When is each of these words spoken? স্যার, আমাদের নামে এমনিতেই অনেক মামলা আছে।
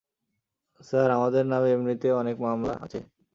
স্যার, 0.81 1.09
আমাদের 1.11 1.43
নামে 1.45 1.67
এমনিতেই 1.71 2.13
অনেক 2.13 2.35
মামলা 2.45 2.73
আছে। 2.83 2.99